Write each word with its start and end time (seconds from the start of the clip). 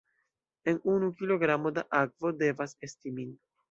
En 0.73 0.77
unu 0.93 1.11
kilogramo 1.21 1.75
da 1.79 1.87
akvo, 2.03 2.37
devas 2.43 2.79
esti 2.91 3.19
min. 3.19 3.35